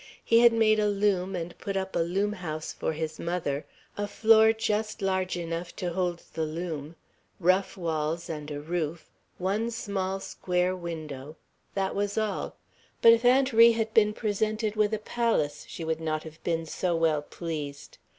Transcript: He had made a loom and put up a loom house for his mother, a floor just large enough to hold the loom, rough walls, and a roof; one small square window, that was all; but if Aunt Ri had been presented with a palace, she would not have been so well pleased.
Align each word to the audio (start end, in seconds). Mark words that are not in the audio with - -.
He 0.25 0.39
had 0.39 0.51
made 0.51 0.79
a 0.79 0.87
loom 0.89 1.35
and 1.35 1.55
put 1.59 1.77
up 1.77 1.95
a 1.95 1.99
loom 1.99 2.33
house 2.33 2.73
for 2.73 2.93
his 2.93 3.19
mother, 3.19 3.67
a 3.95 4.07
floor 4.07 4.51
just 4.51 4.99
large 4.99 5.37
enough 5.37 5.75
to 5.75 5.93
hold 5.93 6.23
the 6.33 6.41
loom, 6.41 6.95
rough 7.39 7.77
walls, 7.77 8.27
and 8.27 8.49
a 8.49 8.59
roof; 8.59 9.11
one 9.37 9.69
small 9.69 10.19
square 10.19 10.75
window, 10.75 11.35
that 11.75 11.93
was 11.93 12.17
all; 12.17 12.55
but 13.03 13.13
if 13.13 13.23
Aunt 13.23 13.53
Ri 13.53 13.73
had 13.73 13.93
been 13.93 14.11
presented 14.11 14.75
with 14.75 14.91
a 14.91 14.97
palace, 14.97 15.67
she 15.69 15.83
would 15.83 16.01
not 16.01 16.23
have 16.23 16.43
been 16.43 16.65
so 16.65 16.95
well 16.95 17.21
pleased. 17.21 17.99